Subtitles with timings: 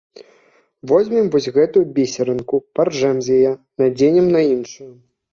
[0.91, 3.51] Возьмем вось гэтую бісерынку, паржэм з яе,
[3.83, 4.89] надзенем на іншую.